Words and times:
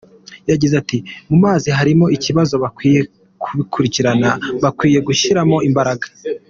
Yagize 0.49 0.73
ati 0.81 0.97
“Mu 1.29 1.35
mazi 1.43 1.67
harimo 1.77 2.05
ikibazo 2.15 2.53
bakwiye 2.63 2.99
kubikurikirana, 3.43 4.29
bakwiye 4.63 4.99
gushyiramo 5.07 5.57
imbaraga. 5.69 6.07